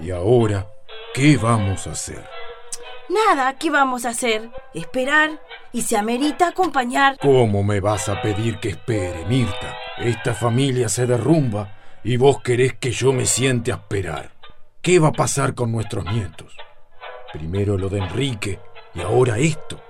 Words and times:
¿Y 0.00 0.10
ahora 0.10 0.66
qué 1.12 1.36
vamos 1.36 1.86
a 1.86 1.92
hacer? 1.92 2.24
Nada, 3.08 3.56
¿qué 3.58 3.70
vamos 3.70 4.04
a 4.04 4.10
hacer? 4.10 4.50
Esperar 4.72 5.40
y 5.72 5.82
se 5.82 5.96
amerita 5.96 6.48
acompañar. 6.48 7.18
¿Cómo 7.20 7.62
me 7.62 7.80
vas 7.80 8.08
a 8.08 8.20
pedir 8.20 8.58
que 8.58 8.70
espere, 8.70 9.24
Mirta? 9.26 9.76
Esta 9.98 10.34
familia 10.34 10.88
se 10.88 11.06
derrumba 11.06 11.76
y 12.02 12.16
vos 12.16 12.42
querés 12.42 12.74
que 12.74 12.90
yo 12.90 13.12
me 13.12 13.26
siente 13.26 13.72
a 13.72 13.76
esperar. 13.76 14.32
¿Qué 14.82 14.98
va 14.98 15.08
a 15.08 15.12
pasar 15.12 15.54
con 15.54 15.70
nuestros 15.70 16.04
nietos? 16.06 16.56
Primero 17.32 17.78
lo 17.78 17.88
de 17.88 17.98
Enrique 17.98 18.58
y 18.94 19.00
ahora 19.00 19.38
esto. 19.38 19.80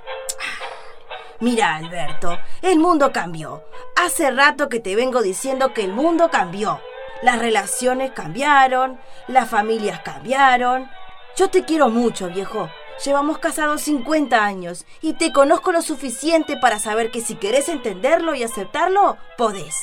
Mira, 1.41 1.77
Alberto, 1.77 2.39
el 2.63 2.79
mundo 2.79 3.11
cambió. 3.13 3.65
Hace 3.97 4.31
rato 4.31 4.69
que 4.69 4.81
te 4.81 4.97
vengo 4.97 5.23
diciendo 5.23 5.73
que 5.73 5.85
el 5.85 5.93
mundo 5.93 6.31
cambió. 6.31 6.81
Las 7.23 7.39
relaciones 7.39 8.13
cambiaron, 8.13 8.99
las 9.29 9.49
familias 9.49 10.01
cambiaron. 10.01 10.89
Yo 11.37 11.49
te 11.49 11.65
quiero 11.65 11.89
mucho, 11.89 12.29
viejo. 12.29 12.69
Llevamos 13.05 13.39
casados 13.39 13.83
50 13.83 14.45
años 14.45 14.87
y 15.01 15.15
te 15.15 15.33
conozco 15.33 15.73
lo 15.73 15.83
suficiente 15.83 16.57
para 16.57 16.79
saber 16.79 17.11
que 17.11 17.21
si 17.21 17.35
querés 17.35 17.69
entenderlo 17.69 18.35
y 18.35 18.45
aceptarlo, 18.45 19.17
podés. 19.37 19.75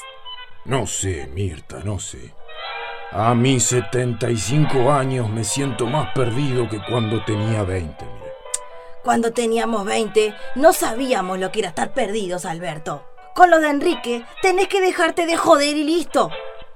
No 0.63 0.87
sé, 0.87 1.27
Mirta, 1.27 1.79
no 1.83 1.99
sé. 1.99 2.33
A 3.11 3.35
mis 3.35 3.65
75 3.65 4.91
años 4.91 5.29
me 5.29 5.43
siento 5.43 5.85
más 5.85 6.13
perdido 6.13 6.69
que 6.69 6.79
cuando 6.89 7.23
tenía 7.25 7.63
20, 7.63 8.05
mire. 8.05 8.33
Cuando 9.03 9.33
teníamos 9.33 9.83
20, 9.83 10.33
no 10.55 10.71
sabíamos 10.71 11.37
lo 11.37 11.51
que 11.51 11.59
era 11.59 11.69
estar 11.69 11.93
perdidos, 11.93 12.45
Alberto. 12.45 13.03
Con 13.35 13.49
lo 13.49 13.59
de 13.59 13.69
Enrique, 13.69 14.23
tenés 14.41 14.67
que 14.67 14.79
dejarte 14.79 15.25
de 15.25 15.35
joder 15.35 15.75
y 15.75 15.83
listo. 15.83 16.31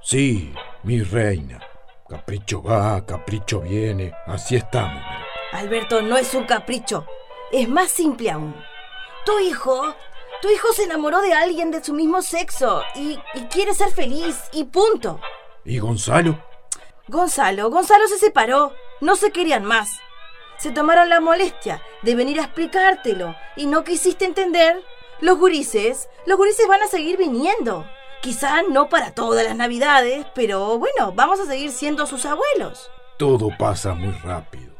Sí, 0.08 0.52
mi 0.84 1.02
reina. 1.02 1.60
Capricho 2.08 2.62
va, 2.62 3.04
capricho 3.04 3.62
viene. 3.62 4.14
Así 4.26 4.54
estamos. 4.54 5.02
Alberto, 5.50 6.00
no 6.00 6.16
es 6.16 6.32
un 6.34 6.44
capricho. 6.44 7.04
Es 7.50 7.68
más 7.68 7.90
simple 7.90 8.30
aún. 8.30 8.54
Tu 9.24 9.36
hijo, 9.40 9.82
tu 10.40 10.48
hijo 10.48 10.72
se 10.74 10.84
enamoró 10.84 11.20
de 11.22 11.34
alguien 11.34 11.72
de 11.72 11.82
su 11.82 11.92
mismo 11.92 12.22
sexo 12.22 12.84
y, 12.94 13.18
y 13.34 13.40
quiere 13.50 13.74
ser 13.74 13.90
feliz 13.90 14.40
y 14.52 14.62
punto. 14.62 15.20
¿Y 15.64 15.80
Gonzalo? 15.80 16.40
Gonzalo, 17.08 17.68
Gonzalo 17.68 18.06
se 18.06 18.18
separó. 18.18 18.74
No 19.00 19.16
se 19.16 19.32
querían 19.32 19.64
más. 19.64 19.90
Se 20.58 20.70
tomaron 20.70 21.08
la 21.08 21.18
molestia 21.18 21.82
de 22.02 22.14
venir 22.14 22.38
a 22.38 22.44
explicártelo 22.44 23.34
y 23.56 23.66
no 23.66 23.82
quisiste 23.82 24.24
entender. 24.24 24.84
Los 25.18 25.36
gurises, 25.36 26.08
los 26.26 26.36
gurises 26.36 26.68
van 26.68 26.84
a 26.84 26.86
seguir 26.86 27.16
viniendo. 27.16 27.84
Quizá 28.22 28.62
no 28.62 28.88
para 28.88 29.12
todas 29.12 29.44
las 29.44 29.56
navidades, 29.56 30.26
pero 30.34 30.78
bueno, 30.78 31.12
vamos 31.12 31.40
a 31.40 31.46
seguir 31.46 31.70
siendo 31.70 32.06
sus 32.06 32.24
abuelos. 32.26 32.90
Todo 33.18 33.50
pasa 33.56 33.94
muy 33.94 34.12
rápido. 34.12 34.74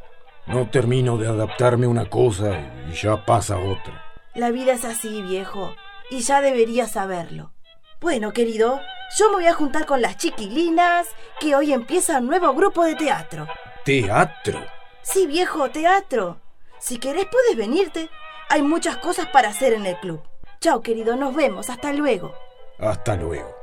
No 0.45 0.69
termino 0.69 1.17
de 1.17 1.27
adaptarme 1.27 1.85
a 1.85 1.89
una 1.89 2.09
cosa 2.09 2.59
y 2.89 2.93
ya 2.93 3.25
pasa 3.25 3.57
otra. 3.57 4.03
La 4.33 4.51
vida 4.51 4.73
es 4.73 4.85
así, 4.85 5.21
viejo, 5.21 5.75
y 6.09 6.19
ya 6.19 6.41
deberías 6.41 6.91
saberlo. 6.91 7.51
Bueno, 7.99 8.31
querido, 8.31 8.79
yo 9.17 9.29
me 9.29 9.35
voy 9.35 9.47
a 9.47 9.53
juntar 9.53 9.85
con 9.85 10.01
las 10.01 10.17
chiquilinas, 10.17 11.07
que 11.39 11.55
hoy 11.55 11.73
empieza 11.73 12.19
un 12.19 12.27
nuevo 12.27 12.53
grupo 12.53 12.83
de 12.83 12.95
teatro. 12.95 13.47
¿Teatro? 13.83 14.63
Sí, 15.01 15.25
viejo, 15.25 15.69
teatro. 15.71 16.37
Si 16.79 16.97
querés 16.97 17.25
puedes 17.25 17.55
venirte. 17.55 18.09
Hay 18.49 18.61
muchas 18.61 18.97
cosas 18.97 19.27
para 19.27 19.49
hacer 19.49 19.73
en 19.73 19.85
el 19.85 19.97
club. 19.99 20.21
Chao, 20.61 20.81
querido, 20.81 21.15
nos 21.15 21.35
vemos. 21.35 21.69
Hasta 21.69 21.91
luego. 21.91 22.33
Hasta 22.79 23.15
luego. 23.15 23.56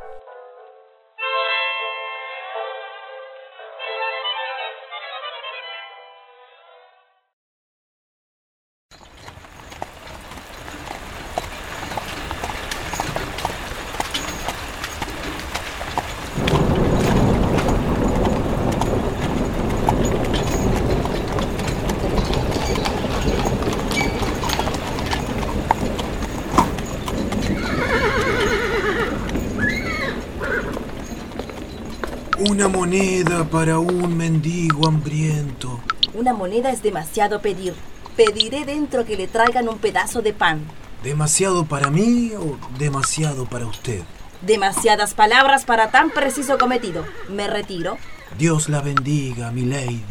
Una 32.54 32.68
moneda 32.68 33.42
para 33.50 33.80
un 33.80 34.16
mendigo 34.16 34.86
hambriento. 34.86 35.80
Una 36.14 36.32
moneda 36.32 36.70
es 36.70 36.84
demasiado 36.84 37.42
pedir. 37.42 37.74
Pediré 38.16 38.64
dentro 38.64 39.04
que 39.04 39.16
le 39.16 39.26
traigan 39.26 39.68
un 39.68 39.78
pedazo 39.78 40.22
de 40.22 40.32
pan. 40.32 40.64
¿Demasiado 41.02 41.64
para 41.64 41.90
mí 41.90 42.30
o 42.38 42.56
demasiado 42.78 43.46
para 43.46 43.66
usted? 43.66 44.02
Demasiadas 44.40 45.14
palabras 45.14 45.64
para 45.64 45.90
tan 45.90 46.10
preciso 46.10 46.56
cometido. 46.56 47.04
Me 47.28 47.48
retiro. 47.48 47.98
Dios 48.38 48.68
la 48.68 48.80
bendiga, 48.80 49.50
mi 49.50 49.62
lady. 49.62 50.04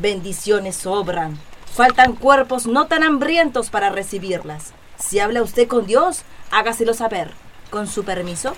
Bendiciones 0.00 0.76
sobran. 0.76 1.40
Faltan 1.74 2.14
cuerpos 2.14 2.68
no 2.68 2.86
tan 2.86 3.02
hambrientos 3.02 3.68
para 3.68 3.90
recibirlas. 3.90 4.74
Si 4.96 5.18
habla 5.18 5.42
usted 5.42 5.66
con 5.66 5.86
Dios, 5.86 6.22
hágaselo 6.52 6.94
saber. 6.94 7.32
Con 7.68 7.88
su 7.88 8.04
permiso. 8.04 8.54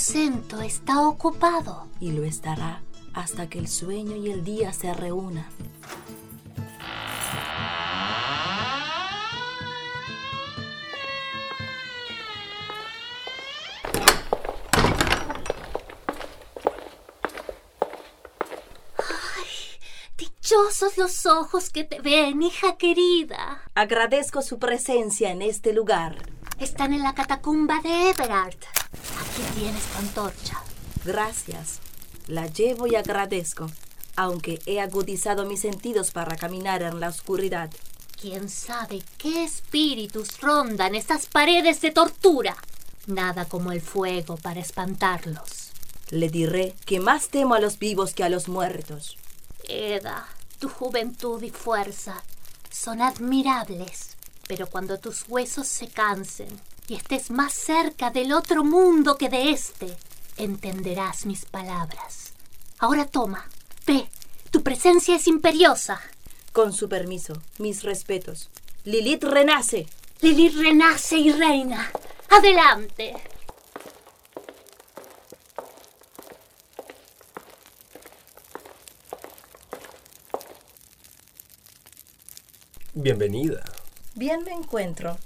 Aposento 0.00 0.62
está 0.62 1.06
ocupado. 1.06 1.86
Y 2.00 2.12
lo 2.12 2.24
estará 2.24 2.80
hasta 3.12 3.50
que 3.50 3.58
el 3.58 3.68
sueño 3.68 4.16
y 4.16 4.30
el 4.30 4.42
día 4.44 4.72
se 4.72 4.94
reúnan. 4.94 5.44
Dichosos 20.16 20.96
los 20.96 21.26
ojos 21.26 21.68
que 21.68 21.84
te 21.84 22.00
ven, 22.00 22.42
hija 22.42 22.78
querida. 22.78 23.60
Agradezco 23.74 24.40
su 24.40 24.58
presencia 24.58 25.30
en 25.30 25.42
este 25.42 25.74
lugar. 25.74 26.16
Están 26.58 26.94
en 26.94 27.02
la 27.02 27.14
catacumba 27.14 27.80
de 27.82 28.08
Everard. 28.08 28.79
Aquí 29.40 29.60
tienes 29.60 29.82
tu 29.84 29.98
antorcha. 29.98 30.62
Gracias. 31.04 31.78
La 32.26 32.46
llevo 32.46 32.86
y 32.86 32.94
agradezco, 32.94 33.70
aunque 34.14 34.60
he 34.66 34.80
agudizado 34.80 35.46
mis 35.46 35.60
sentidos 35.60 36.10
para 36.10 36.36
caminar 36.36 36.82
en 36.82 37.00
la 37.00 37.08
oscuridad. 37.08 37.70
¿Quién 38.20 38.50
sabe 38.50 39.02
qué 39.16 39.44
espíritus 39.44 40.40
rondan 40.40 40.94
estas 40.94 41.26
paredes 41.26 41.80
de 41.80 41.90
tortura? 41.90 42.54
Nada 43.06 43.46
como 43.46 43.72
el 43.72 43.80
fuego 43.80 44.36
para 44.36 44.60
espantarlos. 44.60 45.70
Le 46.10 46.28
diré 46.28 46.74
que 46.84 47.00
más 47.00 47.28
temo 47.28 47.54
a 47.54 47.60
los 47.60 47.78
vivos 47.78 48.12
que 48.12 48.24
a 48.24 48.28
los 48.28 48.46
muertos. 48.48 49.16
Eda, 49.66 50.28
tu 50.58 50.68
juventud 50.68 51.42
y 51.42 51.50
fuerza 51.50 52.22
son 52.70 53.00
admirables, 53.00 54.16
pero 54.46 54.66
cuando 54.66 54.98
tus 54.98 55.26
huesos 55.28 55.66
se 55.66 55.88
cansen 55.88 56.60
y 56.90 56.96
estés 56.96 57.30
más 57.30 57.52
cerca 57.52 58.10
del 58.10 58.32
otro 58.32 58.64
mundo 58.64 59.16
que 59.16 59.28
de 59.28 59.52
este, 59.52 59.96
entenderás 60.36 61.24
mis 61.24 61.44
palabras. 61.44 62.32
Ahora 62.80 63.06
toma, 63.06 63.48
ve, 63.86 64.08
tu 64.50 64.64
presencia 64.64 65.14
es 65.14 65.28
imperiosa. 65.28 66.00
Con 66.52 66.72
su 66.72 66.88
permiso, 66.88 67.34
mis 67.58 67.84
respetos. 67.84 68.50
Lilith 68.82 69.22
renace. 69.22 69.86
Lilith 70.20 70.56
renace 70.56 71.16
y 71.16 71.30
reina. 71.30 71.92
Adelante. 72.28 73.14
Bienvenida. 82.94 83.62
Bien 84.16 84.42
me 84.42 84.50
encuentro. 84.50 85.16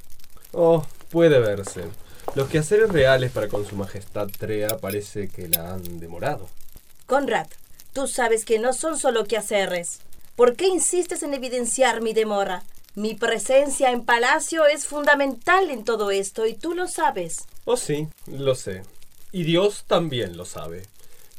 Oh, 0.52 0.84
Puede 1.10 1.38
verse. 1.38 1.84
Los 2.34 2.48
quehaceres 2.48 2.90
reales 2.90 3.30
para 3.30 3.48
con 3.48 3.64
su 3.64 3.76
majestad 3.76 4.28
Trea 4.28 4.78
parece 4.78 5.28
que 5.28 5.48
la 5.48 5.74
han 5.74 6.00
demorado. 6.00 6.48
Conrad, 7.06 7.46
tú 7.92 8.08
sabes 8.08 8.44
que 8.44 8.58
no 8.58 8.72
son 8.72 8.98
solo 8.98 9.24
quehaceres. 9.24 10.00
¿Por 10.36 10.56
qué 10.56 10.66
insistes 10.66 11.22
en 11.22 11.34
evidenciar 11.34 12.00
mi 12.00 12.12
demora? 12.12 12.64
Mi 12.96 13.14
presencia 13.14 13.90
en 13.90 14.04
palacio 14.04 14.66
es 14.66 14.86
fundamental 14.86 15.70
en 15.70 15.84
todo 15.84 16.10
esto 16.10 16.46
y 16.46 16.54
tú 16.54 16.74
lo 16.74 16.88
sabes. 16.88 17.44
Oh 17.64 17.76
sí, 17.76 18.08
lo 18.26 18.54
sé. 18.54 18.82
Y 19.32 19.44
Dios 19.44 19.84
también 19.86 20.36
lo 20.36 20.44
sabe. 20.44 20.82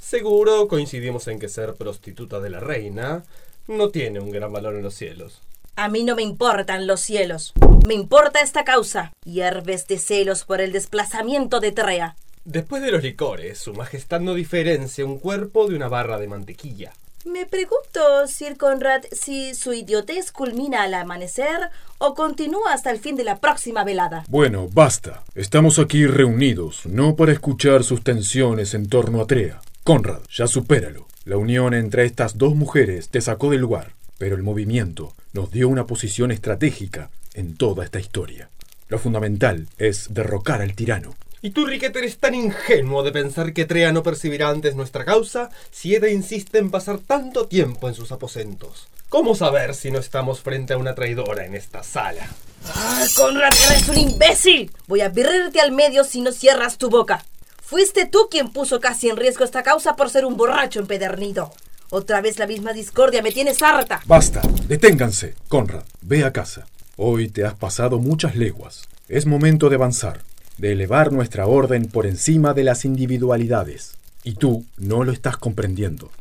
Seguro 0.01 0.67
coincidimos 0.67 1.27
en 1.27 1.39
que 1.39 1.49
ser 1.49 1.73
prostituta 1.75 2.39
de 2.39 2.49
la 2.49 2.59
reina 2.59 3.23
no 3.67 3.89
tiene 3.89 4.19
un 4.19 4.31
gran 4.31 4.53
valor 4.53 4.75
en 4.75 4.83
los 4.83 4.95
cielos. 4.95 5.41
A 5.77 5.89
mí 5.89 6.05
no 6.05 6.15
me 6.15 6.21
importan 6.21 6.87
los 6.87 7.01
cielos. 7.01 7.51
Me 7.85 7.95
importa 7.95 8.39
esta 8.39 8.63
causa. 8.63 9.11
Hierves 9.25 9.87
de 9.87 9.99
celos 9.99 10.45
por 10.45 10.61
el 10.61 10.71
desplazamiento 10.71 11.59
de 11.59 11.73
Trea. 11.73 12.15
Después 12.45 12.81
de 12.81 12.91
los 12.91 13.03
licores, 13.03 13.57
su 13.57 13.73
majestad 13.73 14.21
no 14.21 14.35
diferencia 14.35 15.05
un 15.05 15.19
cuerpo 15.19 15.67
de 15.67 15.75
una 15.75 15.89
barra 15.89 16.17
de 16.17 16.29
mantequilla. 16.29 16.93
Me 17.25 17.45
pregunto, 17.45 18.25
Sir 18.27 18.55
Conrad, 18.55 19.03
si 19.11 19.53
su 19.53 19.73
idiotez 19.73 20.31
culmina 20.31 20.83
al 20.83 20.93
amanecer 20.93 21.69
o 21.97 22.13
continúa 22.13 22.71
hasta 22.71 22.91
el 22.91 22.99
fin 22.99 23.17
de 23.17 23.25
la 23.25 23.39
próxima 23.39 23.83
velada. 23.83 24.23
Bueno, 24.29 24.69
basta. 24.71 25.23
Estamos 25.33 25.77
aquí 25.77 26.05
reunidos, 26.05 26.85
no 26.85 27.17
para 27.17 27.33
escuchar 27.33 27.83
sus 27.83 28.01
tensiones 28.01 28.75
en 28.75 28.87
torno 28.87 29.21
a 29.21 29.27
Trea. 29.27 29.59
Conrad, 29.83 30.21
ya 30.29 30.47
supéralo. 30.47 31.07
La 31.25 31.37
unión 31.37 31.73
entre 31.73 32.05
estas 32.05 32.37
dos 32.37 32.55
mujeres 32.55 33.09
te 33.09 33.19
sacó 33.19 33.49
del 33.49 33.61
lugar, 33.61 33.94
pero 34.17 34.35
el 34.35 34.43
movimiento 34.43 35.13
nos 35.33 35.51
dio 35.51 35.69
una 35.69 35.85
posición 35.85 36.31
estratégica 36.31 37.09
en 37.33 37.57
toda 37.57 37.83
esta 37.83 37.99
historia. 37.99 38.49
Lo 38.87 38.99
fundamental 38.99 39.67
es 39.77 40.13
derrocar 40.13 40.61
al 40.61 40.75
tirano. 40.75 41.15
¿Y 41.41 41.51
tú, 41.51 41.65
Riquet, 41.65 41.95
eres 41.95 42.17
tan 42.17 42.33
ingenuo 42.33 43.03
de 43.03 43.11
pensar 43.11 43.53
que 43.53 43.65
Trea 43.65 43.91
no 43.91 44.03
percibirá 44.03 44.49
antes 44.49 44.75
nuestra 44.75 45.05
causa 45.05 45.49
si 45.71 45.93
Eda 45.93 46.09
insiste 46.09 46.57
en 46.57 46.71
pasar 46.71 46.99
tanto 46.99 47.47
tiempo 47.47 47.87
en 47.87 47.93
sus 47.93 48.11
aposentos? 48.11 48.87
¿Cómo 49.09 49.35
saber 49.35 49.75
si 49.75 49.91
no 49.91 49.99
estamos 49.99 50.41
frente 50.41 50.73
a 50.73 50.77
una 50.77 50.95
traidora 50.95 51.45
en 51.45 51.55
esta 51.55 51.83
sala? 51.83 52.27
¡Ah, 52.65 53.05
Conrad, 53.15 53.53
eres 53.69 53.87
un 53.89 53.97
imbécil! 53.97 54.71
Voy 54.87 55.01
a 55.01 55.05
abrirte 55.05 55.61
al 55.61 55.71
medio 55.71 56.03
si 56.03 56.21
no 56.21 56.31
cierras 56.31 56.77
tu 56.77 56.89
boca. 56.89 57.23
Fuiste 57.61 58.05
tú 58.05 58.27
quien 58.29 58.49
puso 58.51 58.79
casi 58.79 59.09
en 59.09 59.17
riesgo 59.17 59.43
esta 59.43 59.63
causa 59.63 59.95
por 59.95 60.09
ser 60.09 60.25
un 60.25 60.37
borracho 60.37 60.79
empedernido. 60.79 61.51
Otra 61.97 62.19
vez 62.19 62.39
la 62.39 62.45
misma 62.45 62.73
discordia, 62.73 63.21
me 63.21 63.31
tienes 63.31 63.61
harta. 63.61 64.01
Basta, 64.05 64.41
deténganse. 64.67 65.33
Conrad, 65.47 65.85
ve 66.01 66.25
a 66.25 66.33
casa. 66.33 66.67
Hoy 66.97 67.29
te 67.29 67.45
has 67.45 67.53
pasado 67.53 67.99
muchas 67.99 68.35
leguas. 68.35 68.83
Es 69.07 69.25
momento 69.25 69.69
de 69.69 69.75
avanzar 69.75 70.19
de 70.57 70.73
elevar 70.73 71.13
nuestra 71.13 71.47
orden 71.47 71.87
por 71.87 72.05
encima 72.05 72.53
de 72.53 72.65
las 72.65 72.83
individualidades. 72.83 73.95
Y 74.25 74.33
tú 74.35 74.65
no 74.77 75.05
lo 75.05 75.13
estás 75.13 75.37
comprendiendo. 75.37 76.11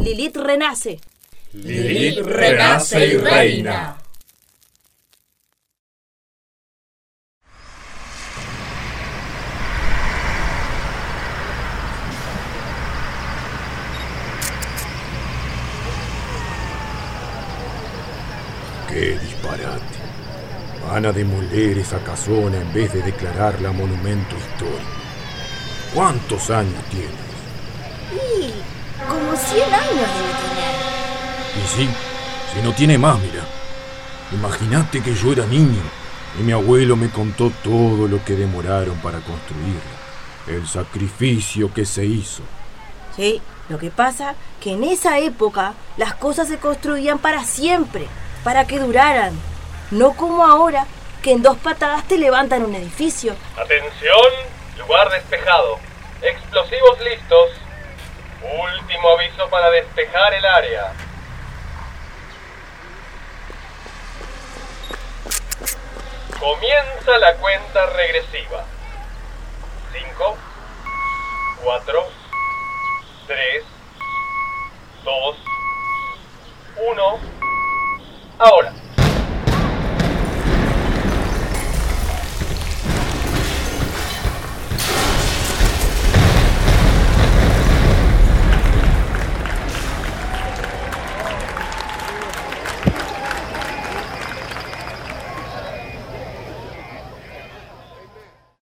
Lilith 0.00 0.36
renace. 0.36 1.00
Lilith 1.52 2.18
renace 2.18 3.06
y 3.06 3.16
reina. 3.16 3.96
¡Qué 18.94 19.18
disparate! 19.18 19.82
Van 20.94 21.06
a 21.06 21.12
demoler 21.12 21.78
esa 21.78 21.98
casona 22.04 22.56
en 22.56 22.72
vez 22.72 22.92
de 22.92 23.02
declararla 23.02 23.72
monumento 23.72 24.36
histórico. 24.36 24.78
¿Cuántos 25.92 26.50
años 26.50 26.84
tienes? 26.88 27.10
Y 28.12 28.52
como 29.04 29.34
100 29.34 29.74
años 29.74 29.90
debe 29.90 30.34
tener. 30.44 30.74
Y 31.56 31.66
sí, 31.66 31.88
si 32.54 32.62
no 32.62 32.72
tiene 32.74 32.96
más, 32.96 33.18
mira. 33.18 33.42
Imagínate 34.30 35.02
que 35.02 35.12
yo 35.12 35.32
era 35.32 35.44
niño 35.46 35.82
y 36.38 36.44
mi 36.44 36.52
abuelo 36.52 36.94
me 36.94 37.10
contó 37.10 37.50
todo 37.64 38.06
lo 38.06 38.24
que 38.24 38.36
demoraron 38.36 38.96
para 38.98 39.18
construirla. 39.18 39.80
El 40.46 40.64
sacrificio 40.68 41.74
que 41.74 41.86
se 41.86 42.06
hizo. 42.06 42.44
Sí, 43.16 43.42
lo 43.68 43.80
que 43.80 43.90
pasa 43.90 44.36
que 44.60 44.74
en 44.74 44.84
esa 44.84 45.18
época 45.18 45.74
las 45.96 46.14
cosas 46.14 46.46
se 46.46 46.58
construían 46.58 47.18
para 47.18 47.42
siempre, 47.42 48.06
para 48.44 48.68
que 48.68 48.78
duraran. 48.78 49.32
No 49.94 50.12
como 50.16 50.44
ahora, 50.44 50.88
que 51.22 51.30
en 51.30 51.40
dos 51.40 51.56
patadas 51.58 52.02
te 52.08 52.18
levantan 52.18 52.64
un 52.64 52.74
edificio. 52.74 53.36
Atención, 53.56 54.32
lugar 54.76 55.08
despejado. 55.08 55.78
Explosivos 56.20 57.00
listos. 57.02 57.50
Último 58.42 59.10
aviso 59.10 59.48
para 59.48 59.70
despejar 59.70 60.34
el 60.34 60.44
área. 60.44 60.92
Comienza 66.40 67.18
la 67.18 67.36
cuenta 67.36 67.86
regresiva. 67.86 68.64
5, 69.92 70.36
4, 71.62 72.06
3, 73.28 73.64
2, 75.04 75.36
1. 76.84 77.18
Ahora. 78.40 78.73